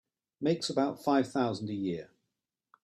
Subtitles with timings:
[0.41, 2.09] Makes about five thousand a year.